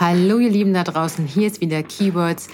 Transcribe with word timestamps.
Hallo 0.00 0.38
ihr 0.38 0.50
Lieben 0.50 0.74
da 0.74 0.84
draußen, 0.84 1.26
hier 1.26 1.48
ist 1.48 1.60
wieder 1.60 1.82
Keywords, 1.82 2.46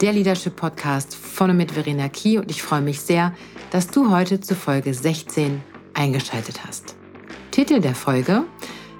der 0.00 0.12
Leadership 0.12 0.56
Podcast 0.56 1.14
von 1.14 1.50
und 1.50 1.56
mit 1.56 1.70
Verena 1.70 2.08
Key 2.08 2.36
und 2.36 2.50
ich 2.50 2.64
freue 2.64 2.80
mich 2.80 3.00
sehr, 3.00 3.32
dass 3.70 3.86
du 3.86 4.10
heute 4.10 4.40
zu 4.40 4.56
Folge 4.56 4.92
16 4.92 5.62
eingeschaltet 5.94 6.66
hast. 6.66 6.96
Titel 7.52 7.80
der 7.80 7.94
Folge 7.94 8.42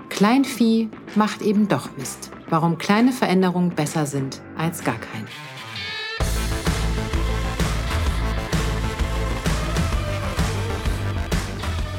Kleinvieh 0.08 0.88
macht 1.17 1.42
eben 1.42 1.67
doch 1.67 1.88
Mist. 1.97 2.31
Warum 2.49 2.79
kleine 2.79 3.11
Veränderungen 3.11 3.71
besser 3.71 4.07
sind 4.07 4.41
als 4.57 4.85
gar 4.85 4.99
keine. 4.99 5.27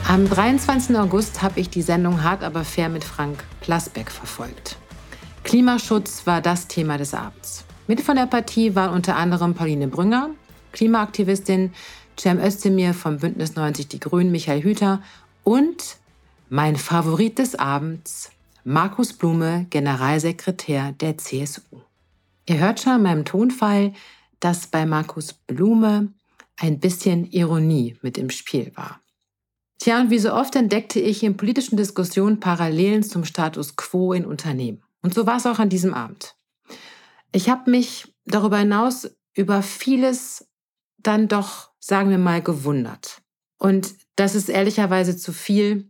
Am 0.07 0.29
23. 0.29 0.95
August 0.95 1.41
habe 1.41 1.59
ich 1.59 1.69
die 1.69 1.81
Sendung 1.81 2.23
Hart 2.23 2.43
aber 2.43 2.63
fair 2.63 2.87
mit 2.87 3.03
Frank 3.03 3.43
Plasbeck 3.59 4.09
verfolgt. 4.09 4.77
Klimaschutz 5.51 6.25
war 6.25 6.39
das 6.39 6.69
Thema 6.69 6.97
des 6.97 7.13
Abends. 7.13 7.65
Mit 7.85 7.99
von 7.99 8.15
der 8.15 8.25
Partie 8.25 8.73
waren 8.73 8.93
unter 8.93 9.17
anderem 9.17 9.53
Pauline 9.53 9.89
Brünger, 9.89 10.29
Klimaaktivistin, 10.71 11.73
Cem 12.17 12.39
Özdemir 12.39 12.93
vom 12.93 13.17
Bündnis 13.17 13.55
90 13.55 13.89
Die 13.89 13.99
Grünen, 13.99 14.31
Michael 14.31 14.63
Hüter 14.63 15.01
und 15.43 15.97
mein 16.47 16.77
Favorit 16.77 17.37
des 17.37 17.55
Abends, 17.55 18.31
Markus 18.63 19.11
Blume, 19.11 19.67
Generalsekretär 19.69 20.93
der 20.93 21.17
CSU. 21.17 21.81
Ihr 22.47 22.59
hört 22.59 22.79
schon 22.79 22.93
an 22.93 23.03
meinem 23.03 23.25
Tonfall, 23.25 23.91
dass 24.39 24.67
bei 24.67 24.85
Markus 24.85 25.33
Blume 25.33 26.13
ein 26.61 26.79
bisschen 26.79 27.29
Ironie 27.29 27.97
mit 28.01 28.17
im 28.17 28.29
Spiel 28.29 28.71
war. 28.75 29.01
Tja, 29.79 29.99
und 29.99 30.11
wie 30.11 30.19
so 30.19 30.31
oft 30.33 30.55
entdeckte 30.55 31.01
ich 31.01 31.23
in 31.23 31.35
politischen 31.35 31.75
Diskussionen 31.75 32.39
Parallelen 32.39 33.03
zum 33.03 33.25
Status 33.25 33.75
quo 33.75 34.13
in 34.13 34.25
Unternehmen. 34.25 34.81
Und 35.01 35.13
so 35.13 35.25
war 35.25 35.37
es 35.37 35.45
auch 35.45 35.59
an 35.59 35.69
diesem 35.69 35.93
Abend. 35.93 36.35
Ich 37.31 37.49
habe 37.49 37.69
mich 37.71 38.13
darüber 38.25 38.57
hinaus 38.57 39.09
über 39.33 39.61
vieles 39.61 40.47
dann 40.97 41.27
doch, 41.27 41.71
sagen 41.79 42.09
wir 42.09 42.17
mal, 42.17 42.41
gewundert. 42.41 43.21
Und 43.57 43.93
das 44.15 44.35
ist 44.35 44.49
ehrlicherweise 44.49 45.17
zu 45.17 45.33
viel, 45.33 45.89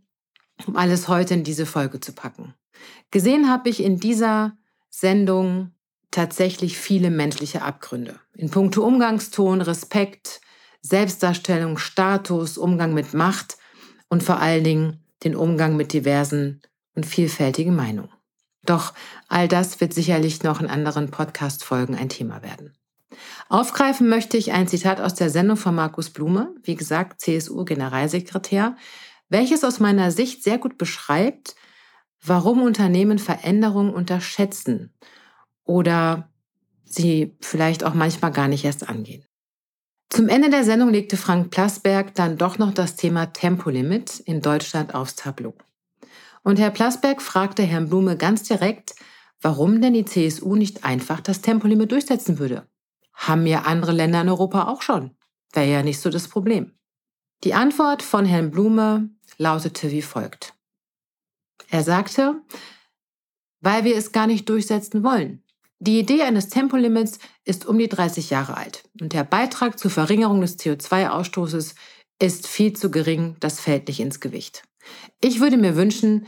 um 0.66 0.76
alles 0.76 1.08
heute 1.08 1.34
in 1.34 1.44
diese 1.44 1.66
Folge 1.66 2.00
zu 2.00 2.12
packen. 2.12 2.54
Gesehen 3.10 3.50
habe 3.50 3.68
ich 3.68 3.82
in 3.82 3.98
dieser 3.98 4.56
Sendung 4.88 5.72
tatsächlich 6.10 6.78
viele 6.78 7.10
menschliche 7.10 7.62
Abgründe. 7.62 8.18
In 8.34 8.50
puncto 8.50 8.84
Umgangston, 8.86 9.60
Respekt, 9.60 10.40
Selbstdarstellung, 10.82 11.78
Status, 11.78 12.58
Umgang 12.58 12.92
mit 12.94 13.14
Macht 13.14 13.56
und 14.08 14.22
vor 14.22 14.38
allen 14.38 14.64
Dingen 14.64 15.04
den 15.24 15.34
Umgang 15.34 15.76
mit 15.76 15.92
diversen 15.92 16.60
und 16.94 17.06
vielfältigen 17.06 17.74
Meinungen. 17.74 18.10
Doch 18.64 18.94
all 19.28 19.48
das 19.48 19.80
wird 19.80 19.92
sicherlich 19.92 20.42
noch 20.42 20.60
in 20.60 20.68
anderen 20.68 21.10
Podcast-Folgen 21.10 21.94
ein 21.94 22.08
Thema 22.08 22.42
werden. 22.42 22.74
Aufgreifen 23.48 24.08
möchte 24.08 24.36
ich 24.36 24.52
ein 24.52 24.68
Zitat 24.68 25.00
aus 25.00 25.14
der 25.14 25.30
Sendung 25.30 25.56
von 25.56 25.74
Markus 25.74 26.10
Blume, 26.10 26.54
wie 26.62 26.76
gesagt, 26.76 27.20
CSU-Generalsekretär, 27.20 28.76
welches 29.28 29.64
aus 29.64 29.80
meiner 29.80 30.10
Sicht 30.10 30.42
sehr 30.42 30.58
gut 30.58 30.78
beschreibt, 30.78 31.54
warum 32.24 32.62
Unternehmen 32.62 33.18
Veränderungen 33.18 33.92
unterschätzen 33.92 34.92
oder 35.64 36.30
sie 36.84 37.36
vielleicht 37.40 37.84
auch 37.84 37.94
manchmal 37.94 38.32
gar 38.32 38.48
nicht 38.48 38.64
erst 38.64 38.88
angehen. 38.88 39.24
Zum 40.08 40.28
Ende 40.28 40.50
der 40.50 40.64
Sendung 40.64 40.90
legte 40.90 41.16
Frank 41.16 41.50
Plasberg 41.50 42.14
dann 42.14 42.36
doch 42.36 42.58
noch 42.58 42.72
das 42.74 42.96
Thema 42.96 43.32
Tempolimit 43.32 44.20
in 44.20 44.42
Deutschland 44.42 44.94
aufs 44.94 45.16
Tableau. 45.16 45.54
Und 46.42 46.58
Herr 46.58 46.70
Plasberg 46.70 47.22
fragte 47.22 47.62
Herrn 47.62 47.88
Blume 47.88 48.16
ganz 48.16 48.42
direkt, 48.42 48.94
warum 49.40 49.80
denn 49.80 49.94
die 49.94 50.04
CSU 50.04 50.56
nicht 50.56 50.84
einfach 50.84 51.20
das 51.20 51.40
Tempolimit 51.40 51.92
durchsetzen 51.92 52.38
würde. 52.38 52.66
Haben 53.12 53.46
ja 53.46 53.62
andere 53.62 53.92
Länder 53.92 54.20
in 54.22 54.28
Europa 54.28 54.68
auch 54.68 54.82
schon. 54.82 55.16
Wäre 55.52 55.70
ja 55.70 55.82
nicht 55.82 56.00
so 56.00 56.10
das 56.10 56.28
Problem. 56.28 56.72
Die 57.44 57.54
Antwort 57.54 58.02
von 58.02 58.24
Herrn 58.24 58.50
Blume 58.50 59.10
lautete 59.36 59.90
wie 59.90 60.02
folgt. 60.02 60.54
Er 61.68 61.82
sagte, 61.82 62.40
weil 63.60 63.84
wir 63.84 63.96
es 63.96 64.12
gar 64.12 64.26
nicht 64.26 64.48
durchsetzen 64.48 65.02
wollen. 65.02 65.42
Die 65.78 65.98
Idee 65.98 66.22
eines 66.22 66.48
Tempolimits 66.48 67.18
ist 67.44 67.66
um 67.66 67.78
die 67.78 67.88
30 67.88 68.30
Jahre 68.30 68.56
alt 68.56 68.84
und 69.00 69.12
der 69.12 69.24
Beitrag 69.24 69.78
zur 69.78 69.90
Verringerung 69.90 70.40
des 70.40 70.58
CO2-Ausstoßes 70.58 71.74
ist 72.20 72.46
viel 72.46 72.72
zu 72.72 72.90
gering, 72.90 73.36
das 73.40 73.58
fällt 73.58 73.88
nicht 73.88 73.98
ins 73.98 74.20
Gewicht. 74.20 74.62
Ich 75.20 75.40
würde 75.40 75.56
mir 75.56 75.76
wünschen, 75.76 76.26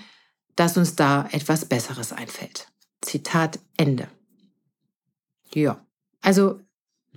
dass 0.57 0.77
uns 0.77 0.97
da 0.97 1.29
etwas 1.33 1.65
Besseres 1.65 2.13
einfällt. 2.13 2.69
Zitat 3.01 3.59
Ende. 3.77 4.09
Ja, 5.53 5.85
also 6.21 6.61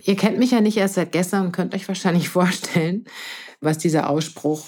ihr 0.02 0.16
kennt 0.16 0.38
mich 0.38 0.52
ja 0.52 0.62
nicht 0.62 0.78
erst 0.78 0.96
seit 0.96 1.12
gestern 1.12 1.46
und 1.46 1.52
könnt 1.52 1.74
euch 1.74 1.88
wahrscheinlich 1.88 2.30
vorstellen, 2.38 3.06
was 3.62 3.78
dieser 3.78 4.10
Ausspruch 4.10 4.68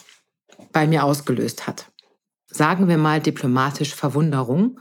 bei 0.71 0.87
mir 0.87 1.03
ausgelöst 1.03 1.67
hat. 1.67 1.91
Sagen 2.47 2.87
wir 2.87 2.97
mal 2.97 3.21
diplomatisch 3.21 3.93
Verwunderung, 3.93 4.79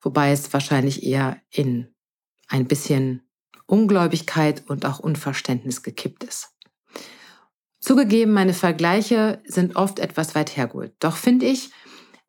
wobei 0.00 0.32
es 0.32 0.52
wahrscheinlich 0.52 1.02
eher 1.02 1.40
in 1.50 1.94
ein 2.48 2.66
bisschen 2.66 3.22
Ungläubigkeit 3.66 4.68
und 4.68 4.84
auch 4.84 4.98
Unverständnis 4.98 5.82
gekippt 5.82 6.24
ist. 6.24 6.50
Zugegeben, 7.80 8.32
meine 8.32 8.54
Vergleiche 8.54 9.42
sind 9.46 9.76
oft 9.76 9.98
etwas 9.98 10.34
weit 10.34 10.56
hergeholt. 10.56 10.92
Doch 11.00 11.16
finde 11.16 11.46
ich, 11.46 11.70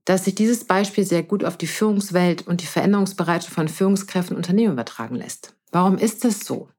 dass 0.05 0.25
sich 0.25 0.35
dieses 0.35 0.63
Beispiel 0.63 1.05
sehr 1.05 1.23
gut 1.23 1.43
auf 1.43 1.57
die 1.57 1.67
Führungswelt 1.67 2.47
und 2.47 2.61
die 2.61 2.65
Veränderungsbereitschaft 2.65 3.53
von 3.53 3.67
Führungskräften 3.67 4.35
und 4.35 4.43
Unternehmen 4.43 4.73
übertragen 4.73 5.15
lässt. 5.15 5.53
Warum 5.71 5.97
ist 5.97 6.25
es 6.25 6.39
so? 6.39 6.69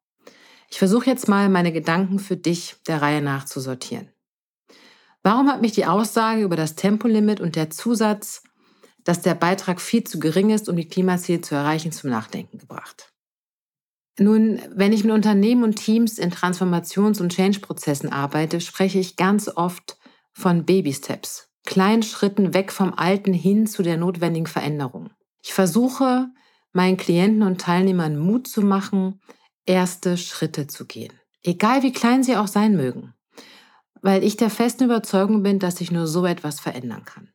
Ich 0.71 0.79
versuche 0.79 1.07
jetzt 1.07 1.29
mal, 1.29 1.51
meine 1.51 1.73
Gedanken 1.73 2.19
für 2.19 2.37
dich 2.37 2.77
der 2.87 3.03
Reihe 3.03 3.21
nach 3.21 3.45
zu 3.45 3.61
sortieren. 3.61 4.09
Warum 5.23 5.49
hat 5.49 5.61
mich 5.61 5.73
die 5.73 5.87
Aussage 5.87 6.43
über 6.43 6.57
das 6.57 6.75
Tempolimit 6.75 7.41
und 7.41 7.55
der 7.55 7.71
Zusatz, 7.71 8.43
dass 9.05 9.21
der 9.21 9.35
Beitrag 9.35 9.81
viel 9.81 10.05
zu 10.05 10.19
gering 10.19 10.51
ist, 10.51 10.69
um 10.69 10.77
die 10.77 10.89
Klimaziele 10.89 11.43
zu 11.43 11.55
erreichen, 11.55 11.93
zum 11.93 12.11
Nachdenken 12.11 12.59
gebracht? 12.59 13.12
Nun, 14.19 14.61
wenn 14.75 14.93
ich 14.93 15.05
mit 15.05 15.13
Unternehmen 15.13 15.65
und 15.65 15.77
Teams 15.77 16.19
in 16.19 16.31
Transformations- 16.31 17.21
und 17.21 17.35
Change-Prozessen 17.35 18.13
arbeite, 18.13 18.61
spreche 18.61 18.99
ich 18.99 19.17
ganz 19.17 19.49
oft 19.49 19.97
von 20.33 20.65
Baby-Steps, 20.65 21.49
kleinen 21.65 22.03
Schritten 22.03 22.53
weg 22.53 22.73
vom 22.73 22.93
Alten 22.95 23.33
hin 23.33 23.67
zu 23.67 23.83
der 23.83 23.97
notwendigen 23.97 24.47
Veränderung. 24.47 25.11
Ich 25.43 25.55
versuche, 25.55 26.29
meinen 26.73 26.97
Klienten 26.97 27.43
und 27.43 27.61
Teilnehmern 27.61 28.19
Mut 28.19 28.47
zu 28.47 28.63
machen, 28.63 29.21
erste 29.65 30.17
Schritte 30.17 30.67
zu 30.67 30.87
gehen, 30.87 31.13
egal 31.43 31.83
wie 31.83 31.93
klein 31.93 32.23
sie 32.23 32.37
auch 32.37 32.49
sein 32.49 32.77
mögen, 32.77 33.15
weil 34.03 34.25
ich 34.25 34.37
der 34.37 34.51
festen 34.51 34.85
Überzeugung 34.85 35.43
bin, 35.43 35.59
dass 35.59 35.77
sich 35.77 35.91
nur 35.91 36.07
so 36.07 36.27
etwas 36.27 36.61
verändern 36.61 37.05
kann. 37.05 37.33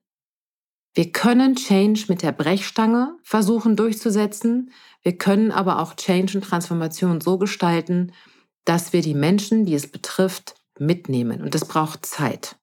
Wir 0.93 1.11
können 1.11 1.55
Change 1.55 2.05
mit 2.07 2.23
der 2.23 2.31
Brechstange 2.31 3.17
versuchen 3.21 3.75
durchzusetzen. 3.75 4.71
Wir 5.07 5.17
können 5.17 5.53
aber 5.53 5.79
auch 5.79 5.95
Change 5.95 6.37
und 6.37 6.43
Transformation 6.43 7.21
so 7.21 7.37
gestalten, 7.37 8.11
dass 8.65 8.91
wir 8.91 9.01
die 9.01 9.13
Menschen, 9.13 9.65
die 9.65 9.73
es 9.73 9.89
betrifft, 9.89 10.55
mitnehmen. 10.79 11.41
Und 11.41 11.55
das 11.55 11.63
braucht 11.63 12.05
Zeit. 12.05 12.57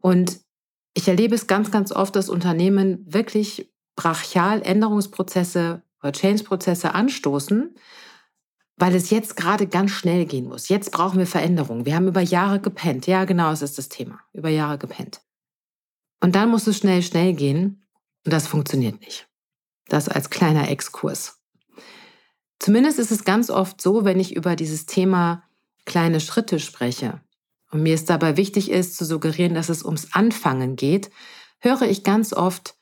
Und 0.00 0.38
ich 0.94 1.08
erlebe 1.08 1.34
es 1.34 1.48
ganz, 1.48 1.72
ganz 1.72 1.90
oft, 1.90 2.14
dass 2.14 2.28
Unternehmen 2.28 3.04
wirklich 3.12 3.74
brachial 3.96 4.62
Änderungsprozesse 4.62 5.82
oder 6.00 6.12
Change-Prozesse 6.12 6.94
anstoßen, 6.94 7.74
weil 8.76 8.94
es 8.94 9.10
jetzt 9.10 9.34
gerade 9.34 9.66
ganz 9.66 9.90
schnell 9.90 10.26
gehen 10.26 10.46
muss. 10.46 10.68
Jetzt 10.68 10.92
brauchen 10.92 11.18
wir 11.18 11.26
Veränderungen. 11.26 11.84
Wir 11.84 11.96
haben 11.96 12.06
über 12.06 12.20
Jahre 12.20 12.60
gepennt. 12.60 13.08
Ja, 13.08 13.24
genau, 13.24 13.50
das 13.50 13.62
ist 13.62 13.76
das 13.76 13.88
Thema. 13.88 14.20
Über 14.32 14.50
Jahre 14.50 14.78
gepennt. 14.78 15.20
Und 16.20 16.36
dann 16.36 16.48
muss 16.48 16.68
es 16.68 16.76
schnell, 16.76 17.02
schnell 17.02 17.32
gehen. 17.32 17.88
Und 18.24 18.32
das 18.32 18.46
funktioniert 18.46 19.00
nicht. 19.00 19.28
Das 19.88 20.08
als 20.08 20.30
kleiner 20.30 20.68
Exkurs. 20.68 21.39
Zumindest 22.60 23.00
ist 23.00 23.10
es 23.10 23.24
ganz 23.24 23.50
oft 23.50 23.80
so, 23.82 24.04
wenn 24.04 24.20
ich 24.20 24.36
über 24.36 24.54
dieses 24.54 24.86
Thema 24.86 25.42
kleine 25.84 26.20
Schritte 26.20 26.60
spreche 26.60 27.20
und 27.72 27.82
mir 27.82 27.94
es 27.94 28.04
dabei 28.04 28.36
wichtig 28.36 28.70
ist 28.70 28.96
zu 28.96 29.04
suggerieren, 29.04 29.54
dass 29.54 29.68
es 29.68 29.84
ums 29.84 30.12
Anfangen 30.12 30.76
geht, 30.76 31.10
höre 31.58 31.82
ich 31.82 32.04
ganz 32.04 32.32
oft, 32.32 32.76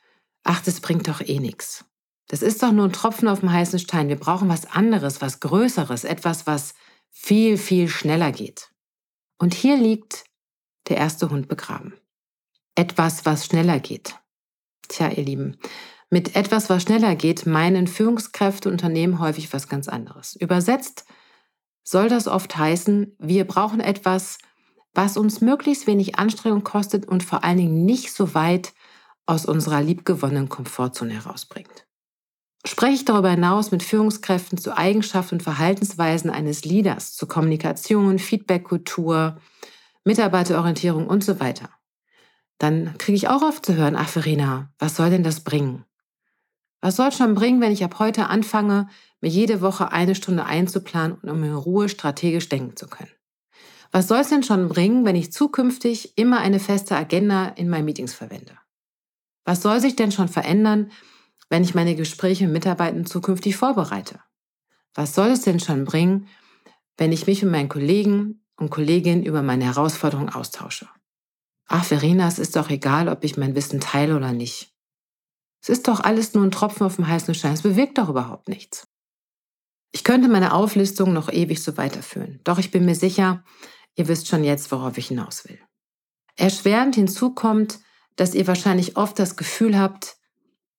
ach, 0.45 0.61
das 0.61 0.81
bringt 0.81 1.09
doch 1.09 1.23
eh 1.23 1.39
nichts. 1.39 1.87
Das 2.27 2.43
ist 2.43 2.63
doch 2.63 2.73
nur 2.73 2.85
ein 2.85 2.93
Tropfen 2.93 3.29
auf 3.29 3.41
dem 3.41 3.51
heißen 3.51 3.79
Stein. 3.79 4.09
Wir 4.09 4.17
brauchen 4.17 4.51
was 4.51 4.67
anderes, 4.67 5.23
was 5.23 5.41
Größeres, 5.41 6.05
etwas, 6.05 6.47
was 6.47 6.75
viel, 7.09 7.57
viel 7.57 7.89
schneller 7.89 8.33
geht. 8.33 8.69
Und 9.39 9.55
hier 9.55 9.79
liegt 9.79 10.25
der 10.89 10.99
erste 10.99 11.31
Hund 11.31 11.49
begraben 11.49 11.95
etwas, 12.79 13.27
was 13.27 13.45
schneller 13.45 13.81
geht. 13.81 14.15
Tja, 14.87 15.09
ihr 15.09 15.25
Lieben, 15.25 15.59
mit 16.11 16.37
etwas, 16.37 16.71
was 16.71 16.83
schneller 16.83 17.15
geht, 17.15 17.47
meinen 17.47 17.87
Führungskräfte 17.87 18.71
Unternehmen 18.71 19.19
häufig 19.19 19.53
was 19.53 19.69
ganz 19.69 19.89
anderes. 19.89 20.37
Übersetzt 20.37 21.05
soll 21.85 22.09
das 22.09 22.29
oft 22.29 22.57
heißen, 22.57 23.17
wir 23.19 23.47
brauchen 23.47 23.81
etwas, 23.81 24.39
was 24.95 25.17
uns 25.17 25.41
möglichst 25.41 25.87
wenig 25.87 26.19
Anstrengung 26.19 26.65
kostet 26.65 27.07
und 27.07 27.23
vor 27.23 27.45
allen 27.45 27.59
Dingen 27.59 27.85
nicht 27.85 28.13
so 28.13 28.35
weit 28.35 28.73
aus 29.27 29.45
unserer 29.45 29.83
liebgewonnenen 29.83 30.49
Komfortzone 30.49 31.15
herausbringt. 31.15 31.87
Spreche 32.67 32.95
ich 32.95 33.05
darüber 33.05 33.31
hinaus 33.31 33.71
mit 33.71 33.83
Führungskräften 33.83 34.59
zu 34.59 34.77
Eigenschaften 34.77 35.37
und 35.37 35.43
Verhaltensweisen 35.43 36.31
eines 36.31 36.65
Leaders, 36.65 37.15
zu 37.15 37.27
Kommunikation, 37.27 38.19
Feedbackkultur, 38.19 39.41
Mitarbeiterorientierung 40.05 41.07
und 41.07 41.23
so 41.23 41.39
weiter. 41.39 41.71
Dann 42.59 42.99
kriege 42.99 43.17
ich 43.17 43.29
auch 43.29 43.43
oft 43.43 43.65
zu 43.65 43.77
hören, 43.77 43.95
ach 43.97 44.09
Verena, 44.09 44.73
was 44.79 44.97
soll 44.97 45.11
denn 45.11 45.23
das 45.23 45.45
bringen? 45.45 45.85
Was 46.81 46.97
soll 46.97 47.11
schon 47.13 47.35
bringen, 47.35 47.61
wenn 47.61 47.73
ich 47.73 47.85
ab 47.85 47.99
heute 47.99 48.29
anfange, 48.29 48.89
mir 49.21 49.31
jede 49.31 49.61
Woche 49.61 49.91
eine 49.91 50.15
Stunde 50.15 50.45
einzuplanen, 50.45 51.19
um 51.23 51.43
in 51.43 51.55
Ruhe 51.55 51.89
strategisch 51.89 52.49
denken 52.49 52.77
zu 52.77 52.87
können? 52.87 53.11
Was 53.91 54.07
soll 54.07 54.21
es 54.21 54.29
denn 54.29 54.43
schon 54.43 54.69
bringen, 54.69 55.05
wenn 55.05 55.17
ich 55.17 55.33
zukünftig 55.33 56.17
immer 56.17 56.39
eine 56.39 56.61
feste 56.61 56.95
Agenda 56.95 57.47
in 57.47 57.69
meinen 57.69 57.87
Meetings 57.87 58.15
verwende? 58.15 58.57
Was 59.45 59.63
soll 59.63 59.81
sich 59.81 59.97
denn 59.97 60.13
schon 60.13 60.29
verändern, 60.29 60.93
wenn 61.49 61.65
ich 61.65 61.75
meine 61.75 61.97
Gespräche 61.97 62.45
mit 62.45 62.53
Mitarbeitern 62.53 63.07
zukünftig 63.07 63.57
vorbereite? 63.57 64.21
Was 64.95 65.15
soll 65.15 65.29
es 65.29 65.41
denn 65.41 65.59
schon 65.59 65.85
bringen, 65.85 66.29
wenn 66.97 67.13
ich 67.13 67.27
mich 67.27 67.43
mit 67.43 67.53
meinen 67.53 67.69
Kollegen 67.69 68.45
und 68.57 68.71
Kolleginnen 68.71 69.25
über 69.25 69.43
meine 69.43 69.65
Herausforderungen 69.65 70.29
austausche? 70.29 70.89
Ach, 71.67 71.85
Verena, 71.85 72.29
es 72.29 72.39
ist 72.39 72.57
doch 72.57 72.71
egal, 72.71 73.09
ob 73.09 73.25
ich 73.25 73.37
mein 73.37 73.55
Wissen 73.55 73.81
teile 73.81 74.17
oder 74.17 74.33
nicht. 74.33 74.75
Es 75.61 75.69
ist 75.69 75.89
doch 75.89 76.01
alles 76.01 76.35
nur 76.35 76.45
ein 76.45 76.51
Tropfen 76.51 76.87
auf 76.87 76.97
dem 76.97 77.09
heißen 77.09 77.35
Stein. 77.35 77.55
Es 77.55 77.63
bewirkt 77.63 77.99
doch 77.99 78.09
überhaupt 78.09 78.49
nichts. 78.49 78.87
Ich 79.91 80.05
könnte 80.05 80.29
meine 80.29 80.53
Auflistung 80.53 81.13
noch 81.13 81.33
ewig 81.33 81.63
so 81.63 81.77
weiterführen. 81.77 82.41
Doch 82.45 82.59
ich 82.59 82.71
bin 82.71 82.85
mir 82.85 82.95
sicher, 82.95 83.45
ihr 83.97 84.09
wisst 84.09 84.29
schon 84.29 84.45
jetzt, 84.45 84.71
worauf 84.71 84.99
ich 84.99 85.09
hinaus 85.09 85.49
will. 85.49 85.59
Erschwerend 86.37 86.95
hinzu 86.95 87.35
kommt, 87.35 87.81
dass 88.17 88.35
ihr 88.35 88.47
wahrscheinlich 88.47 88.97
oft 88.97 89.19
das 89.19 89.37
Gefühl 89.37 89.79
habt, 89.79 90.17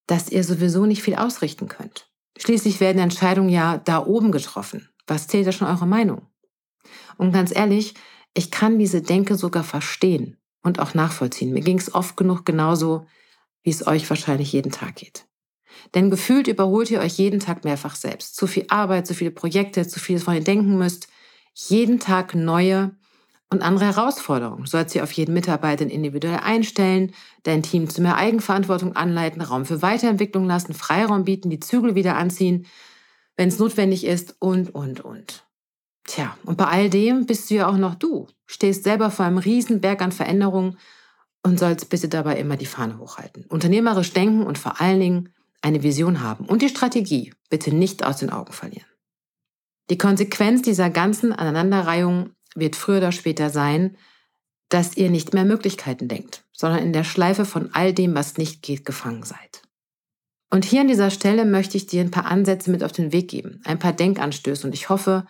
dass 0.07 0.29
ihr 0.29 0.43
sowieso 0.43 0.85
nicht 0.85 1.03
viel 1.03 1.15
ausrichten 1.15 1.67
könnt. 1.67 2.09
Schließlich 2.37 2.79
werden 2.79 3.01
Entscheidungen 3.01 3.49
ja 3.49 3.77
da 3.77 4.05
oben 4.05 4.31
getroffen. 4.31 4.89
Was 5.07 5.27
zählt 5.27 5.47
da 5.47 5.51
schon 5.51 5.67
eure 5.67 5.87
Meinung? 5.87 6.27
Und 7.17 7.33
ganz 7.33 7.53
ehrlich, 7.53 7.95
ich 8.33 8.51
kann 8.51 8.79
diese 8.79 9.01
Denke 9.01 9.35
sogar 9.35 9.63
verstehen 9.63 10.37
und 10.63 10.79
auch 10.79 10.93
nachvollziehen. 10.93 11.51
Mir 11.51 11.61
ging 11.61 11.77
es 11.77 11.93
oft 11.93 12.15
genug 12.15 12.45
genauso, 12.45 13.05
wie 13.69 13.71
es 13.71 13.85
euch 13.85 14.09
wahrscheinlich 14.09 14.51
jeden 14.51 14.71
Tag 14.71 14.95
geht. 14.95 15.27
Denn 15.93 16.09
gefühlt 16.09 16.47
überholt 16.47 16.89
ihr 16.89 17.01
euch 17.01 17.19
jeden 17.19 17.39
Tag 17.39 17.65
mehrfach 17.65 17.93
selbst. 17.93 18.35
Zu 18.35 18.47
viel 18.47 18.65
Arbeit, 18.69 19.05
zu 19.05 19.13
viele 19.13 19.29
Projekte, 19.29 19.87
zu 19.87 19.99
viel, 19.99 20.17
von 20.17 20.33
ihr 20.33 20.43
denken 20.43 20.79
müsst. 20.79 21.07
Jeden 21.53 21.99
Tag 21.99 22.33
neue 22.33 22.95
und 23.51 23.61
andere 23.61 23.85
Herausforderungen. 23.85 24.65
Sollst 24.65 24.93
sie 24.93 25.03
auf 25.03 25.11
jeden 25.11 25.35
Mitarbeiter 25.35 25.85
individuell 25.85 26.39
einstellen, 26.39 27.13
dein 27.43 27.61
Team 27.61 27.87
zu 27.87 28.01
mehr 28.01 28.15
Eigenverantwortung 28.15 28.95
anleiten, 28.95 29.43
Raum 29.43 29.65
für 29.65 29.83
Weiterentwicklung 29.83 30.47
lassen, 30.47 30.73
Freiraum 30.73 31.23
bieten, 31.23 31.51
die 31.51 31.59
Zügel 31.59 31.93
wieder 31.93 32.15
anziehen, 32.15 32.65
wenn 33.37 33.49
es 33.49 33.59
notwendig 33.59 34.03
ist 34.03 34.35
und, 34.39 34.73
und, 34.73 35.01
und. 35.01 35.45
Tja, 36.05 36.35
und 36.43 36.57
bei 36.57 36.65
all 36.65 36.89
dem 36.89 37.27
bist 37.27 37.51
du 37.51 37.53
ja 37.53 37.67
auch 37.67 37.77
noch 37.77 37.93
du, 37.93 38.25
stehst 38.47 38.83
selber 38.83 39.11
vor 39.11 39.27
einem 39.27 39.37
riesen 39.37 39.79
Berg 39.79 40.01
an 40.01 40.11
Veränderungen 40.11 40.75
und 41.43 41.59
sollst 41.59 41.89
bitte 41.89 42.09
dabei 42.09 42.37
immer 42.37 42.57
die 42.57 42.65
Fahne 42.65 42.97
hochhalten. 42.97 43.45
Unternehmerisch 43.45 44.13
denken 44.13 44.43
und 44.43 44.57
vor 44.57 44.81
allen 44.81 44.99
Dingen 44.99 45.29
eine 45.61 45.83
Vision 45.83 46.21
haben 46.21 46.45
und 46.45 46.61
die 46.61 46.69
Strategie 46.69 47.33
bitte 47.49 47.73
nicht 47.73 48.05
aus 48.05 48.17
den 48.17 48.29
Augen 48.29 48.53
verlieren. 48.53 48.87
Die 49.89 49.97
Konsequenz 49.97 50.61
dieser 50.61 50.89
ganzen 50.89 51.33
Aneinanderreihung 51.33 52.31
wird 52.55 52.75
früher 52.75 52.97
oder 52.97 53.11
später 53.11 53.49
sein, 53.49 53.97
dass 54.69 54.97
ihr 54.97 55.09
nicht 55.09 55.33
mehr 55.33 55.45
Möglichkeiten 55.45 56.07
denkt, 56.07 56.45
sondern 56.51 56.83
in 56.83 56.93
der 56.93 57.03
Schleife 57.03 57.45
von 57.45 57.73
all 57.73 57.93
dem, 57.93 58.13
was 58.13 58.37
nicht 58.37 58.61
geht, 58.61 58.85
gefangen 58.85 59.23
seid. 59.23 59.63
Und 60.51 60.65
hier 60.65 60.81
an 60.81 60.87
dieser 60.87 61.09
Stelle 61.09 61.45
möchte 61.45 61.77
ich 61.77 61.87
dir 61.87 62.01
ein 62.01 62.11
paar 62.11 62.25
Ansätze 62.25 62.71
mit 62.71 62.83
auf 62.83 62.91
den 62.91 63.11
Weg 63.11 63.29
geben, 63.29 63.61
ein 63.65 63.79
paar 63.79 63.93
Denkanstöße 63.93 64.65
und 64.65 64.73
ich 64.73 64.89
hoffe, 64.89 65.25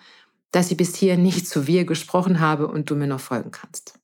dass 0.51 0.71
ich 0.71 0.77
bis 0.77 0.95
hier 0.95 1.17
nicht 1.17 1.47
zu 1.47 1.67
wir 1.67 1.85
gesprochen 1.85 2.39
habe 2.39 2.67
und 2.67 2.89
du 2.89 2.95
mir 2.95 3.07
noch 3.07 3.19
folgen 3.19 3.51
kannst. 3.51 3.98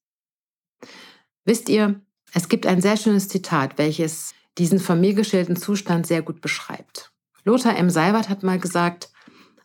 Wisst 1.45 1.69
ihr, 1.69 2.01
es 2.33 2.49
gibt 2.49 2.65
ein 2.65 2.81
sehr 2.81 2.97
schönes 2.97 3.29
Zitat, 3.29 3.77
welches 3.77 4.33
diesen 4.57 4.79
von 4.79 4.99
mir 4.99 5.13
geschilderten 5.13 5.55
Zustand 5.55 6.07
sehr 6.07 6.21
gut 6.21 6.41
beschreibt. 6.41 7.11
Lothar 7.43 7.77
M. 7.77 7.89
Seibert 7.89 8.29
hat 8.29 8.43
mal 8.43 8.59
gesagt 8.59 9.11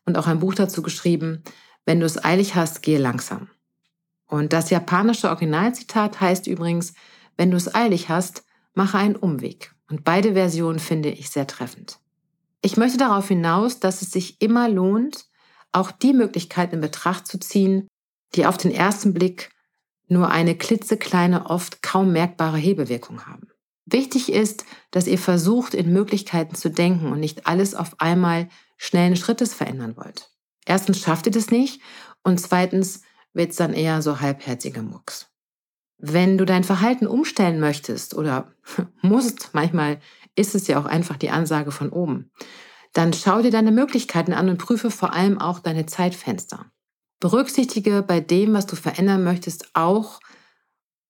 und 0.05 0.19
auch 0.19 0.27
ein 0.27 0.41
Buch 0.41 0.55
dazu 0.55 0.83
geschrieben, 0.83 1.43
wenn 1.87 2.01
du 2.01 2.07
es 2.07 2.23
eilig 2.23 2.55
hast, 2.55 2.83
gehe 2.83 2.99
langsam. 2.99 3.49
Und 4.27 4.53
das 4.53 4.71
japanische 4.71 5.29
Originalzitat 5.29 6.21
heißt 6.21 6.47
übrigens, 6.47 6.93
wenn 7.37 7.51
du 7.51 7.57
es 7.57 7.75
eilig 7.75 8.09
hast, 8.09 8.45
mache 8.75 8.99
einen 8.99 9.17
Umweg. 9.17 9.75
Und 9.89 10.05
beide 10.05 10.35
Versionen 10.35 10.79
finde 10.79 11.09
ich 11.09 11.31
sehr 11.31 11.47
treffend. 11.47 11.99
Ich 12.63 12.77
möchte 12.77 12.99
darauf 12.99 13.27
hinaus, 13.29 13.81
dass 13.81 14.03
es 14.03 14.11
sich 14.11 14.41
immer 14.41 14.69
lohnt, 14.69 15.25
auch 15.73 15.91
die 15.91 16.13
Möglichkeiten 16.13 16.77
in 16.77 16.81
Betracht 16.81 17.27
zu 17.27 17.41
ziehen, 17.41 17.89
die 18.35 18.47
auf 18.47 18.59
den 18.59 18.71
ersten 18.71 19.15
Blick 19.15 19.51
nur 20.11 20.31
eine 20.31 20.57
klitzekleine, 20.57 21.47
oft 21.47 21.83
kaum 21.83 22.13
merkbare 22.13 22.59
Hebelwirkung 22.59 23.27
haben. 23.27 23.49
Wichtig 23.87 24.33
ist, 24.33 24.65
dass 24.91 25.07
ihr 25.07 25.19
versucht, 25.19 25.75
in 25.75 25.93
Möglichkeiten 25.93 26.55
zu 26.55 26.69
denken 26.69 27.13
und 27.13 27.21
nicht 27.21 27.47
alles 27.47 27.75
auf 27.75 28.01
einmal 28.01 28.49
schnellen 28.77 29.17
Schrittes 29.17 29.55
verändern 29.55 29.97
wollt. 29.97 30.31
Erstens 30.67 31.01
schafft 31.01 31.27
ihr 31.27 31.33
das 31.33 31.51
nicht 31.51 31.81
und 32.23 32.41
zweitens 32.41 33.03
wird 33.33 33.51
es 33.51 33.57
dann 33.57 33.73
eher 33.73 34.03
so 34.03 34.21
halbherziger 34.21 34.83
Mucks. 34.83 35.29
Wenn 35.99 36.39
du 36.39 36.45
dein 36.45 36.65
Verhalten 36.65 37.07
umstellen 37.07 37.61
möchtest 37.61 38.15
oder 38.15 38.53
musst, 39.03 39.51
manchmal 39.53 40.01
ist 40.35 40.55
es 40.55 40.67
ja 40.67 40.81
auch 40.81 40.87
einfach 40.87 41.17
die 41.17 41.31
Ansage 41.31 41.73
von 41.73 41.91
oben, 41.91 42.31
dann 42.93 43.13
schau 43.13 43.43
dir 43.43 43.51
deine 43.51 43.71
Möglichkeiten 43.71 44.33
an 44.33 44.49
und 44.49 44.59
prüfe 44.59 44.91
vor 44.91 45.13
allem 45.13 45.39
auch 45.39 45.61
deine 45.61 45.87
Zeitfenster. 45.87 46.70
Berücksichtige 47.21 48.03
bei 48.03 48.21
dem, 48.21 48.55
was 48.55 48.67
du 48.67 48.77
verändern 48.77 49.23
möchtest, 49.23 49.71
auch, 49.75 50.21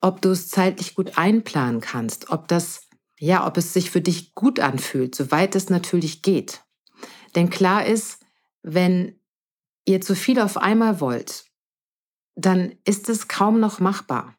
ob 0.01 0.21
du 0.21 0.31
es 0.31 0.49
zeitlich 0.49 0.95
gut 0.95 1.17
einplanen 1.17 1.81
kannst, 1.81 2.31
ob 2.31 2.49
das, 2.49 2.89
ja, 3.19 3.47
ob 3.47 3.57
es 3.57 3.73
sich 3.73 3.91
für 3.91 4.01
dich 4.01 4.35
gut 4.35 4.59
anfühlt, 4.61 5.15
soweit 5.15 5.55
es 5.55 5.71
natürlich 5.71 6.23
geht. 6.23 6.62
Denn 7.37 7.49
klar 7.49 7.87
ist, 7.87 8.19
wenn 8.62 9.21
ihr 9.85 10.01
zu 10.01 10.15
viel 10.15 10.41
auf 10.41 10.57
einmal 10.57 11.01
wollt, 11.01 11.45
dann 12.35 12.75
ist 12.85 13.09
es 13.09 13.29
kaum 13.29 13.61
noch 13.61 13.81
machbar. 13.81 14.35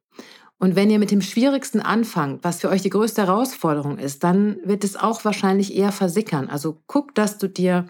Und 0.57 0.75
wenn 0.75 0.91
ihr 0.91 0.99
mit 0.99 1.09
dem 1.09 1.21
Schwierigsten 1.21 1.79
anfangt, 1.79 2.43
was 2.43 2.61
für 2.61 2.69
euch 2.69 2.83
die 2.83 2.91
größte 2.91 3.25
Herausforderung 3.25 3.97
ist, 3.97 4.23
dann 4.23 4.57
wird 4.63 4.83
es 4.83 4.95
auch 4.95 5.25
wahrscheinlich 5.25 5.75
eher 5.75 5.91
versickern. 5.91 6.49
Also 6.49 6.83
guck, 6.85 7.15
dass 7.15 7.37
du 7.37 7.49
dir 7.49 7.87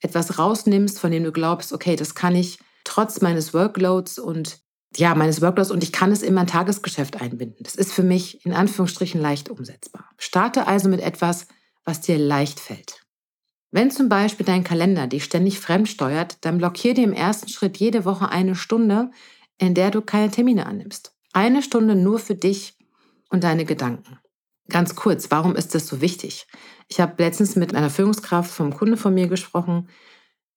etwas 0.00 0.38
rausnimmst, 0.38 0.98
von 0.98 1.10
dem 1.10 1.24
du 1.24 1.32
glaubst, 1.32 1.72
okay, 1.72 1.94
das 1.94 2.14
kann 2.14 2.34
ich 2.34 2.58
trotz 2.98 3.20
meines 3.20 3.54
Workloads 3.54 4.18
und 4.18 4.58
ja, 4.96 5.14
meines 5.14 5.40
Workloads 5.40 5.70
und 5.70 5.84
ich 5.84 5.92
kann 5.92 6.10
es 6.10 6.22
in 6.22 6.34
mein 6.34 6.48
Tagesgeschäft 6.48 7.20
einbinden. 7.20 7.58
Das 7.62 7.76
ist 7.76 7.92
für 7.92 8.02
mich 8.02 8.44
in 8.44 8.52
Anführungsstrichen 8.52 9.20
leicht 9.20 9.50
umsetzbar. 9.50 10.10
Starte 10.18 10.66
also 10.66 10.88
mit 10.88 11.00
etwas, 11.00 11.46
was 11.84 12.00
dir 12.00 12.18
leicht 12.18 12.58
fällt. 12.58 13.04
Wenn 13.70 13.92
zum 13.92 14.08
Beispiel 14.08 14.44
dein 14.44 14.64
Kalender 14.64 15.06
dich 15.06 15.22
ständig 15.22 15.60
fremd 15.60 15.88
steuert, 15.88 16.44
dann 16.44 16.58
blockier 16.58 16.94
dir 16.94 17.04
im 17.04 17.12
ersten 17.12 17.48
Schritt 17.48 17.76
jede 17.76 18.04
Woche 18.04 18.30
eine 18.30 18.56
Stunde, 18.56 19.12
in 19.58 19.74
der 19.74 19.92
du 19.92 20.00
keine 20.00 20.32
Termine 20.32 20.66
annimmst. 20.66 21.14
Eine 21.32 21.62
Stunde 21.62 21.94
nur 21.94 22.18
für 22.18 22.34
dich 22.34 22.76
und 23.30 23.44
deine 23.44 23.64
Gedanken. 23.64 24.18
Ganz 24.70 24.96
kurz, 24.96 25.30
warum 25.30 25.54
ist 25.54 25.72
das 25.76 25.86
so 25.86 26.00
wichtig? 26.00 26.48
Ich 26.88 26.98
habe 26.98 27.22
letztens 27.22 27.54
mit 27.54 27.76
einer 27.76 27.90
Führungskraft 27.90 28.50
vom 28.50 28.74
Kunde 28.74 28.96
von 28.96 29.14
mir 29.14 29.28
gesprochen, 29.28 29.88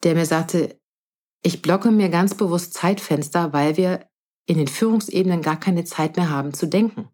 der 0.01 0.15
mir 0.15 0.25
sagte, 0.25 0.80
ich 1.41 1.61
blocke 1.61 1.91
mir 1.91 2.09
ganz 2.09 2.35
bewusst 2.35 2.73
Zeitfenster, 2.73 3.53
weil 3.53 3.77
wir 3.77 4.07
in 4.45 4.57
den 4.57 4.67
Führungsebenen 4.67 5.41
gar 5.41 5.59
keine 5.59 5.83
Zeit 5.83 6.17
mehr 6.17 6.29
haben 6.29 6.53
zu 6.53 6.67
denken. 6.67 7.09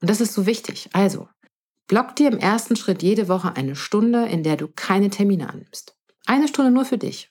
Und 0.00 0.10
das 0.10 0.20
ist 0.20 0.34
so 0.34 0.46
wichtig. 0.46 0.88
Also, 0.92 1.28
block 1.86 2.16
dir 2.16 2.32
im 2.32 2.38
ersten 2.38 2.76
Schritt 2.76 3.02
jede 3.02 3.28
Woche 3.28 3.56
eine 3.56 3.76
Stunde, 3.76 4.26
in 4.26 4.42
der 4.42 4.56
du 4.56 4.68
keine 4.68 5.10
Termine 5.10 5.50
annimmst. 5.50 5.96
Eine 6.26 6.48
Stunde 6.48 6.70
nur 6.70 6.84
für 6.84 6.98
dich. 6.98 7.30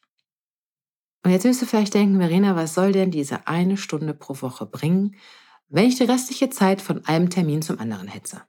Und 1.24 1.32
jetzt 1.32 1.44
wirst 1.44 1.62
du 1.62 1.66
vielleicht 1.66 1.94
denken, 1.94 2.20
Verena, 2.20 2.56
was 2.56 2.74
soll 2.74 2.92
denn 2.92 3.12
diese 3.12 3.48
eine 3.48 3.78
Stunde 3.78 4.14
pro 4.14 4.42
Woche 4.42 4.66
bringen? 4.66 5.16
wenn 5.70 5.88
ich 5.88 5.96
die 5.96 6.04
restliche 6.04 6.50
Zeit 6.50 6.82
von 6.82 7.06
einem 7.06 7.30
Termin 7.30 7.62
zum 7.62 7.80
anderen 7.80 8.08
hetze? 8.08 8.42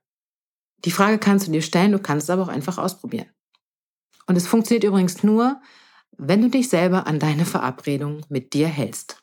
Die 0.84 0.90
Frage 0.90 1.18
kannst 1.18 1.46
du 1.46 1.52
dir 1.52 1.62
stellen, 1.62 1.92
du 1.92 1.98
kannst 1.98 2.24
es 2.24 2.30
aber 2.30 2.42
auch 2.42 2.48
einfach 2.48 2.78
ausprobieren. 2.78 3.28
Und 4.26 4.36
es 4.36 4.46
funktioniert 4.46 4.84
übrigens 4.84 5.22
nur, 5.22 5.60
wenn 6.16 6.42
du 6.42 6.48
dich 6.48 6.68
selber 6.68 7.06
an 7.06 7.18
deine 7.18 7.44
Verabredung 7.44 8.24
mit 8.28 8.52
dir 8.52 8.68
hältst. 8.68 9.22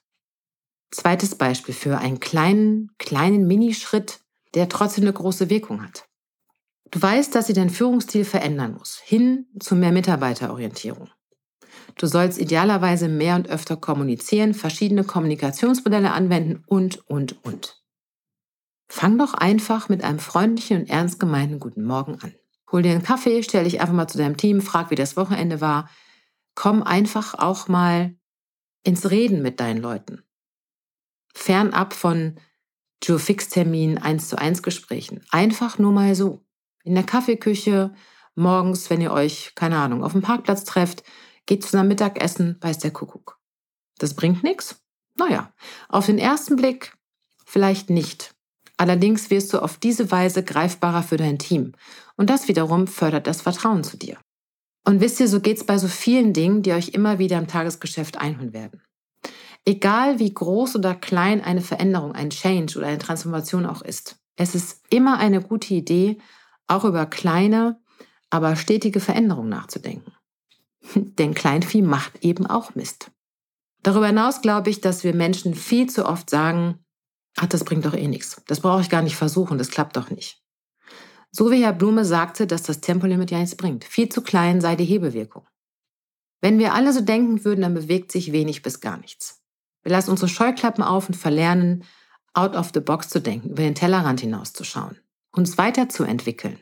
Zweites 0.92 1.36
Beispiel 1.36 1.76
für 1.76 1.98
einen 1.98 2.20
kleinen, 2.20 2.92
kleinen 2.98 3.48
Minischritt, 3.48 4.22
der 4.54 4.70
trotzdem 4.70 5.04
eine 5.04 5.14
große 5.14 5.50
Wirkung 5.50 5.84
hat. 5.84 6.08
Du 6.92 7.02
weißt, 7.02 7.36
dass 7.36 7.48
sie 7.48 7.54
dein 7.54 7.70
Führungsstil 7.70 8.24
verändern 8.24 8.74
muss, 8.74 9.00
hin 9.04 9.48
zu 9.60 9.76
mehr 9.76 9.92
Mitarbeiterorientierung. 9.92 11.10
Du 11.96 12.08
sollst 12.08 12.40
idealerweise 12.40 13.10
mehr 13.10 13.36
und 13.36 13.50
öfter 13.50 13.76
kommunizieren, 13.76 14.54
verschiedene 14.54 15.04
Kommunikationsmodelle 15.04 16.12
anwenden 16.12 16.64
und, 16.68 17.08
und, 17.10 17.44
und. 17.44 17.84
Fang 18.88 19.18
doch 19.18 19.34
einfach 19.34 19.90
mit 19.90 20.04
einem 20.04 20.20
freundlichen 20.20 20.82
und 20.82 20.90
ernst 20.90 21.20
gemeinten 21.20 21.60
Guten 21.60 21.84
Morgen 21.84 22.20
an. 22.22 22.34
Hol 22.72 22.82
dir 22.82 22.92
einen 22.92 23.04
Kaffee, 23.04 23.44
stell 23.44 23.66
dich 23.66 23.82
einfach 23.82 23.94
mal 23.94 24.08
zu 24.08 24.18
deinem 24.18 24.38
Team, 24.38 24.62
frag, 24.62 24.92
wie 24.92 24.96
das 24.96 25.18
Wochenende 25.18 25.62
war. 25.62 25.90
Komm 26.58 26.82
einfach 26.82 27.36
auch 27.36 27.68
mal 27.68 28.16
ins 28.82 29.12
Reden 29.12 29.44
mit 29.44 29.60
deinen 29.60 29.80
Leuten. 29.80 30.24
Fernab 31.36 31.94
von 31.94 32.40
Joe-Fix-Terminen, 33.04 34.00
1 34.00 34.30
zu 34.30 34.40
1 34.40 34.64
Gesprächen. 34.64 35.24
Einfach 35.30 35.78
nur 35.78 35.92
mal 35.92 36.16
so. 36.16 36.44
In 36.84 36.96
der 36.96 37.04
Kaffeeküche, 37.04 37.94
morgens, 38.34 38.90
wenn 38.90 39.02
ihr 39.02 39.12
euch, 39.12 39.54
keine 39.54 39.78
Ahnung, 39.78 40.04
auf 40.04 40.14
dem 40.14 40.24
Parkplatz 40.24 40.64
trefft, 40.64 41.04
geht 41.46 41.64
zusammen 41.64 41.90
Mittagessen, 41.90 42.58
weiß 42.60 42.80
der 42.80 42.90
Kuckuck. 42.90 43.40
Das 44.00 44.16
bringt 44.16 44.42
nichts? 44.42 44.84
Naja, 45.16 45.54
auf 45.90 46.08
den 46.08 46.18
ersten 46.18 46.56
Blick 46.56 46.98
vielleicht 47.46 47.92
nicht. 47.92 48.34
Allerdings 48.78 49.30
wirst 49.30 49.54
du 49.54 49.60
auf 49.60 49.78
diese 49.78 50.10
Weise 50.10 50.44
greifbarer 50.44 51.04
für 51.04 51.18
dein 51.18 51.38
Team. 51.38 51.74
Und 52.16 52.32
das 52.32 52.48
wiederum 52.48 52.88
fördert 52.88 53.28
das 53.28 53.44
Vertrauen 53.44 53.84
zu 53.84 53.96
dir. 53.96 54.18
Und 54.88 55.02
wisst 55.02 55.20
ihr, 55.20 55.28
so 55.28 55.42
geht's 55.42 55.66
bei 55.66 55.78
so 55.78 55.90
vielen 55.90 56.32
Dingen, 56.32 56.62
die 56.62 56.72
euch 56.72 56.90
immer 56.90 57.20
wieder 57.20 57.38
im 57.38 57.48
Tagesgeschäft 57.48 58.20
einholen 58.20 58.54
werden. 58.54 58.82
Egal 59.66 60.18
wie 60.20 60.34
groß 60.34 60.78
oder 60.78 60.96
klein 60.96 61.44
eine 61.44 61.60
Veränderung, 61.60 62.14
ein 62.14 62.30
Change 62.30 62.78
oder 62.78 62.88
eine 62.88 62.98
Transformation 62.98 63.66
auch 63.66 63.82
ist, 63.82 64.16
es 64.38 64.56
ist 64.56 64.86
immer 64.90 65.18
eine 65.18 65.42
gute 65.42 65.74
Idee, 65.74 66.20
auch 66.68 66.86
über 66.86 67.06
kleine, 67.06 67.82
aber 68.30 68.56
stetige 68.56 69.02
Veränderungen 69.02 69.50
nachzudenken. 69.50 70.14
Denn 70.96 71.34
Kleinvieh 71.34 71.82
macht 71.82 72.24
eben 72.24 72.48
auch 72.48 72.74
Mist. 72.74 73.12
Darüber 73.84 74.08
hinaus 74.08 74.42
glaube 74.42 74.70
ich, 74.70 74.80
dass 74.80 75.04
wir 75.04 75.14
Menschen 75.14 75.54
viel 75.54 75.90
zu 75.90 76.06
oft 76.06 76.30
sagen, 76.30 76.80
ach, 77.36 77.48
das 77.48 77.66
bringt 77.66 77.86
doch 77.86 77.94
eh 77.94 78.08
nichts. 78.08 78.42
Das 78.48 78.62
brauche 78.62 78.84
ich 78.84 78.90
gar 78.90 79.02
nicht 79.02 79.18
versuchen, 79.18 79.58
das 79.58 79.70
klappt 79.70 79.98
doch 79.98 80.10
nicht. 80.12 80.42
So 81.38 81.52
wie 81.52 81.64
Herr 81.64 81.74
Blume 81.74 82.04
sagte, 82.04 82.48
dass 82.48 82.64
das 82.64 82.82
Tempolimit 82.82 83.30
ja 83.30 83.38
nichts 83.38 83.54
bringt. 83.54 83.84
Viel 83.84 84.10
zu 84.10 84.24
klein 84.24 84.60
sei 84.60 84.76
die 84.76 84.86
Hebelwirkung. 84.86 85.46
Wenn 86.42 86.58
wir 86.58 86.74
alle 86.74 86.92
so 86.94 87.02
denken 87.02 87.46
würden, 87.46 87.62
dann 87.62 87.76
bewegt 87.76 88.12
sich 88.12 88.32
wenig 88.32 88.64
bis 88.64 88.80
gar 88.80 88.98
nichts. 88.98 89.44
Wir 89.84 89.92
lassen 89.92 90.10
unsere 90.10 90.30
Scheuklappen 90.30 90.84
auf 90.84 91.08
und 91.08 91.14
verlernen, 91.14 91.84
out 92.34 92.56
of 92.56 92.72
the 92.74 92.80
box 92.80 93.10
zu 93.10 93.22
denken, 93.22 93.52
über 93.52 93.62
den 93.62 93.76
Tellerrand 93.76 94.22
hinauszuschauen, 94.22 94.98
uns 95.32 95.60
weiterzuentwickeln. 95.60 96.58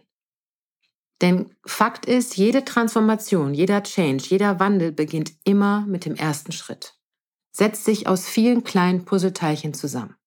Denn 1.21 1.55
Fakt 1.65 2.05
ist, 2.05 2.35
jede 2.35 2.65
Transformation, 2.65 3.53
jeder 3.53 3.81
Change, 3.81 4.25
jeder 4.27 4.59
Wandel 4.59 4.91
beginnt 4.91 5.31
immer 5.45 5.85
mit 5.85 6.03
dem 6.03 6.15
ersten 6.15 6.51
Schritt 6.51 6.95
setzt 7.55 7.85
sich 7.85 8.05
aus 8.05 8.27
vielen 8.27 8.65
kleinen 8.65 9.05
Puzzleteilchen 9.05 9.73
zusammen. 9.73 10.17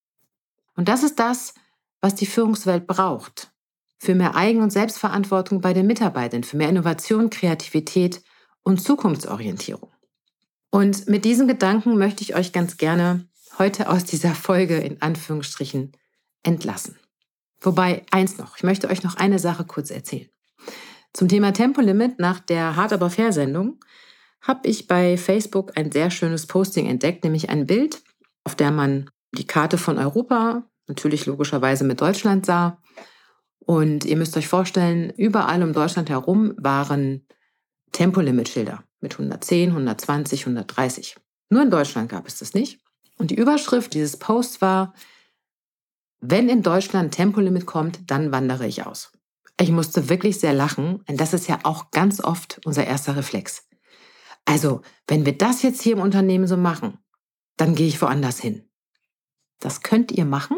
Und 0.75 0.89
das 0.89 1.03
ist 1.03 1.19
das, 1.19 1.53
was 2.01 2.15
die 2.15 2.25
Führungswelt 2.25 2.87
braucht. 2.87 3.51
Für 3.99 4.15
mehr 4.15 4.35
Eigen- 4.35 4.61
und 4.61 4.71
Selbstverantwortung 4.71 5.61
bei 5.61 5.73
den 5.73 5.85
Mitarbeitern, 5.85 6.43
für 6.43 6.57
mehr 6.57 6.69
Innovation, 6.69 7.29
Kreativität 7.29 8.23
und 8.63 8.81
Zukunftsorientierung. 8.81 9.91
Und 10.71 11.07
mit 11.07 11.25
diesen 11.25 11.47
Gedanken 11.47 11.97
möchte 11.97 12.23
ich 12.23 12.35
euch 12.35 12.53
ganz 12.53 12.77
gerne 12.77 13.27
heute 13.57 13.89
aus 13.89 14.05
dieser 14.05 14.33
Folge 14.33 14.77
in 14.77 15.01
Anführungsstrichen 15.01 15.91
entlassen. 16.43 16.97
Wobei 17.61 18.03
eins 18.11 18.37
noch, 18.37 18.55
ich 18.57 18.63
möchte 18.63 18.89
euch 18.89 19.03
noch 19.03 19.15
eine 19.15 19.39
Sache 19.39 19.65
kurz 19.65 19.91
erzählen. 19.91 20.29
Zum 21.13 21.27
Thema 21.27 21.51
Tempolimit 21.51 22.19
nach 22.19 22.39
der 22.39 22.75
Hard 22.75 22.93
aber 22.93 23.09
Fair 23.09 23.33
Sendung 23.33 23.79
habe 24.41 24.67
ich 24.69 24.87
bei 24.87 25.17
Facebook 25.17 25.73
ein 25.75 25.91
sehr 25.91 26.11
schönes 26.11 26.45
Posting 26.45 26.85
entdeckt, 26.85 27.23
nämlich 27.23 27.49
ein 27.49 27.65
Bild, 27.65 28.01
auf 28.43 28.55
der 28.55 28.71
man 28.71 29.09
die 29.33 29.45
Karte 29.45 29.77
von 29.77 29.97
Europa, 29.97 30.63
natürlich 30.87 31.25
logischerweise 31.25 31.83
mit 31.83 31.99
Deutschland 31.99 32.45
sah. 32.45 32.81
Und 33.69 34.03
ihr 34.03 34.17
müsst 34.17 34.35
euch 34.35 34.47
vorstellen, 34.47 35.11
überall 35.15 35.61
um 35.61 35.73
Deutschland 35.73 36.09
herum 36.09 36.55
waren 36.57 37.27
Tempolimit-Schilder 37.91 38.83
mit 38.99 39.13
110, 39.13 39.69
120, 39.69 40.41
130. 40.47 41.17
Nur 41.51 41.61
in 41.61 41.69
Deutschland 41.69 42.09
gab 42.09 42.27
es 42.27 42.39
das 42.39 42.55
nicht. 42.55 42.81
Und 43.19 43.29
die 43.29 43.35
Überschrift 43.35 43.93
dieses 43.93 44.17
Posts 44.17 44.61
war, 44.61 44.95
wenn 46.19 46.49
in 46.49 46.63
Deutschland 46.63 47.13
Tempolimit 47.13 47.67
kommt, 47.67 48.09
dann 48.09 48.31
wandere 48.31 48.65
ich 48.65 48.87
aus. 48.87 49.11
Ich 49.59 49.69
musste 49.69 50.09
wirklich 50.09 50.39
sehr 50.39 50.53
lachen, 50.53 51.05
denn 51.07 51.17
das 51.17 51.35
ist 51.35 51.47
ja 51.47 51.59
auch 51.61 51.91
ganz 51.91 52.23
oft 52.23 52.59
unser 52.65 52.87
erster 52.87 53.17
Reflex. 53.17 53.67
Also, 54.45 54.81
wenn 55.07 55.27
wir 55.27 55.37
das 55.37 55.61
jetzt 55.61 55.83
hier 55.83 55.93
im 55.93 56.01
Unternehmen 56.01 56.47
so 56.47 56.57
machen, 56.57 56.97
dann 57.55 57.75
gehe 57.75 57.87
ich 57.87 58.01
woanders 58.01 58.39
hin. 58.39 58.67
Das 59.59 59.83
könnt 59.83 60.11
ihr 60.11 60.25
machen, 60.25 60.57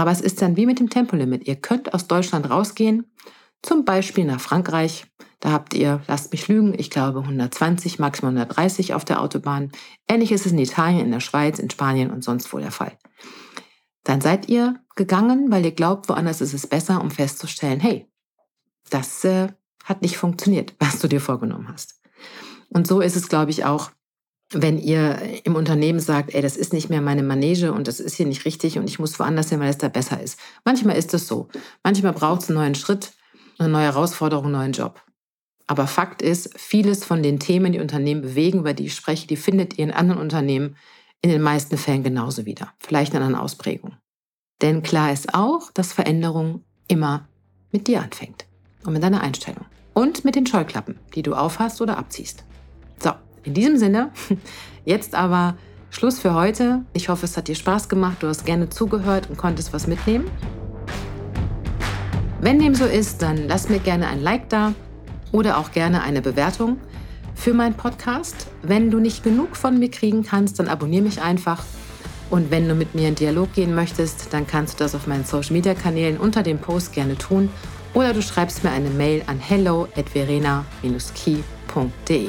aber 0.00 0.12
es 0.12 0.22
ist 0.22 0.40
dann 0.40 0.56
wie 0.56 0.64
mit 0.64 0.80
dem 0.80 0.88
Tempolimit. 0.88 1.46
Ihr 1.46 1.56
könnt 1.56 1.92
aus 1.92 2.06
Deutschland 2.06 2.48
rausgehen, 2.48 3.04
zum 3.60 3.84
Beispiel 3.84 4.24
nach 4.24 4.40
Frankreich. 4.40 5.04
Da 5.40 5.52
habt 5.52 5.74
ihr, 5.74 6.00
lasst 6.08 6.32
mich 6.32 6.48
lügen, 6.48 6.72
ich 6.74 6.88
glaube 6.88 7.20
120, 7.20 7.98
maximal 7.98 8.32
130 8.32 8.94
auf 8.94 9.04
der 9.04 9.20
Autobahn. 9.20 9.70
Ähnlich 10.08 10.32
ist 10.32 10.46
es 10.46 10.52
in 10.52 10.58
Italien, 10.58 11.04
in 11.04 11.12
der 11.12 11.20
Schweiz, 11.20 11.58
in 11.58 11.68
Spanien 11.68 12.10
und 12.10 12.24
sonst 12.24 12.50
wo 12.54 12.58
der 12.58 12.70
Fall. 12.70 12.96
Dann 14.02 14.22
seid 14.22 14.48
ihr 14.48 14.80
gegangen, 14.96 15.50
weil 15.50 15.66
ihr 15.66 15.72
glaubt, 15.72 16.08
woanders 16.08 16.40
ist 16.40 16.54
es 16.54 16.66
besser, 16.66 17.02
um 17.02 17.10
festzustellen, 17.10 17.80
hey, 17.80 18.10
das 18.88 19.22
äh, 19.24 19.48
hat 19.84 20.00
nicht 20.00 20.16
funktioniert, 20.16 20.74
was 20.78 20.98
du 20.98 21.08
dir 21.08 21.20
vorgenommen 21.20 21.68
hast. 21.70 22.00
Und 22.70 22.86
so 22.86 23.02
ist 23.02 23.16
es, 23.16 23.28
glaube 23.28 23.50
ich, 23.50 23.66
auch, 23.66 23.90
wenn 24.52 24.78
ihr 24.78 25.18
im 25.44 25.54
Unternehmen 25.54 26.00
sagt, 26.00 26.34
ey, 26.34 26.42
das 26.42 26.56
ist 26.56 26.72
nicht 26.72 26.90
mehr 26.90 27.00
meine 27.00 27.22
Manege 27.22 27.72
und 27.72 27.86
das 27.86 28.00
ist 28.00 28.16
hier 28.16 28.26
nicht 28.26 28.44
richtig 28.44 28.78
und 28.78 28.88
ich 28.88 28.98
muss 28.98 29.18
woanders 29.20 29.50
hin, 29.50 29.60
weil 29.60 29.70
es 29.70 29.78
da 29.78 29.88
besser 29.88 30.20
ist. 30.20 30.38
Manchmal 30.64 30.96
ist 30.96 31.14
es 31.14 31.28
so. 31.28 31.48
Manchmal 31.84 32.12
braucht 32.12 32.42
es 32.42 32.48
einen 32.48 32.58
neuen 32.58 32.74
Schritt, 32.74 33.12
eine 33.58 33.68
neue 33.68 33.84
Herausforderung, 33.84 34.46
einen 34.46 34.54
neuen 34.54 34.72
Job. 34.72 35.00
Aber 35.68 35.86
Fakt 35.86 36.20
ist, 36.20 36.58
vieles 36.58 37.04
von 37.04 37.22
den 37.22 37.38
Themen, 37.38 37.72
die 37.72 37.78
Unternehmen 37.78 38.22
bewegen, 38.22 38.58
über 38.58 38.74
die 38.74 38.86
ich 38.86 38.94
spreche, 38.94 39.28
die 39.28 39.36
findet 39.36 39.78
ihr 39.78 39.84
in 39.84 39.92
anderen 39.92 40.20
Unternehmen 40.20 40.76
in 41.22 41.30
den 41.30 41.42
meisten 41.42 41.76
Fällen 41.76 42.02
genauso 42.02 42.44
wieder. 42.44 42.72
Vielleicht 42.80 43.14
in 43.14 43.22
einer 43.22 43.40
Ausprägung. 43.40 43.94
Denn 44.62 44.82
klar 44.82 45.12
ist 45.12 45.32
auch, 45.32 45.70
dass 45.70 45.92
Veränderung 45.92 46.64
immer 46.88 47.28
mit 47.70 47.86
dir 47.86 48.02
anfängt 48.02 48.46
und 48.84 48.94
mit 48.94 49.02
deiner 49.02 49.20
Einstellung. 49.20 49.64
Und 49.94 50.24
mit 50.24 50.34
den 50.34 50.46
Scheuklappen, 50.46 50.98
die 51.14 51.22
du 51.22 51.34
aufhast 51.34 51.80
oder 51.80 51.98
abziehst. 51.98 52.44
So, 52.98 53.12
in 53.42 53.54
diesem 53.54 53.76
Sinne, 53.76 54.10
jetzt 54.84 55.14
aber 55.14 55.56
Schluss 55.90 56.18
für 56.18 56.34
heute. 56.34 56.82
Ich 56.92 57.08
hoffe, 57.08 57.26
es 57.26 57.36
hat 57.36 57.48
dir 57.48 57.54
Spaß 57.54 57.88
gemacht, 57.88 58.18
du 58.20 58.28
hast 58.28 58.46
gerne 58.46 58.68
zugehört 58.68 59.28
und 59.28 59.36
konntest 59.36 59.72
was 59.72 59.86
mitnehmen. 59.86 60.30
Wenn 62.40 62.58
dem 62.58 62.74
so 62.74 62.84
ist, 62.84 63.22
dann 63.22 63.48
lass 63.48 63.68
mir 63.68 63.80
gerne 63.80 64.08
ein 64.08 64.22
Like 64.22 64.48
da 64.48 64.72
oder 65.32 65.58
auch 65.58 65.72
gerne 65.72 66.02
eine 66.02 66.22
Bewertung 66.22 66.78
für 67.34 67.52
meinen 67.52 67.74
Podcast. 67.74 68.46
Wenn 68.62 68.90
du 68.90 68.98
nicht 68.98 69.22
genug 69.22 69.56
von 69.56 69.78
mir 69.78 69.90
kriegen 69.90 70.22
kannst, 70.22 70.58
dann 70.58 70.68
abonniere 70.68 71.02
mich 71.02 71.20
einfach. 71.20 71.62
Und 72.30 72.50
wenn 72.50 72.68
du 72.68 72.74
mit 72.74 72.94
mir 72.94 73.08
in 73.08 73.14
Dialog 73.14 73.52
gehen 73.52 73.74
möchtest, 73.74 74.32
dann 74.32 74.46
kannst 74.46 74.80
du 74.80 74.84
das 74.84 74.94
auf 74.94 75.06
meinen 75.06 75.24
Social 75.24 75.52
Media 75.52 75.74
Kanälen 75.74 76.16
unter 76.16 76.42
dem 76.42 76.58
Post 76.58 76.92
gerne 76.92 77.18
tun 77.18 77.50
oder 77.92 78.14
du 78.14 78.22
schreibst 78.22 78.62
mir 78.62 78.70
eine 78.70 78.90
Mail 78.90 79.24
an 79.26 79.40
hello 79.40 79.88
at 79.96 80.08
verena-key.de. 80.08 82.28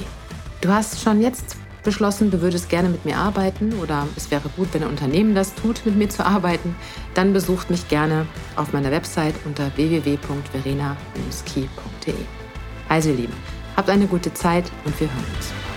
Du 0.61 0.69
hast 0.69 1.01
schon 1.01 1.21
jetzt 1.21 1.57
beschlossen, 1.83 2.29
du 2.29 2.41
würdest 2.41 2.69
gerne 2.69 2.87
mit 2.87 3.03
mir 3.03 3.17
arbeiten 3.17 3.73
oder 3.81 4.07
es 4.15 4.29
wäre 4.29 4.47
gut, 4.55 4.67
wenn 4.73 4.83
ein 4.83 4.89
Unternehmen 4.89 5.33
das 5.33 5.55
tut, 5.55 5.83
mit 5.87 5.95
mir 5.95 6.07
zu 6.07 6.23
arbeiten, 6.23 6.75
dann 7.15 7.33
besucht 7.33 7.71
mich 7.71 7.87
gerne 7.87 8.27
auf 8.55 8.71
meiner 8.71 8.91
Website 8.91 9.33
unter 9.45 9.75
www.verena-key.de. 9.75 12.13
Also 12.89 13.09
ihr 13.09 13.15
Lieben, 13.15 13.33
habt 13.75 13.89
eine 13.89 14.05
gute 14.05 14.31
Zeit 14.35 14.71
und 14.85 14.99
wir 14.99 15.07
hören 15.07 15.25
uns. 15.35 15.70